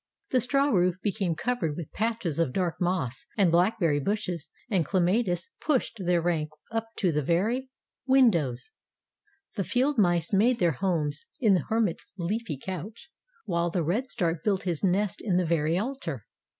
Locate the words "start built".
14.09-14.63